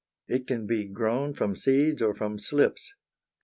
It 0.27 0.47
can 0.47 0.65
be 0.65 0.85
grown 0.87 1.35
from 1.35 1.55
seeds 1.55 2.01
or 2.01 2.15
from 2.15 2.39
slips. 2.39 2.95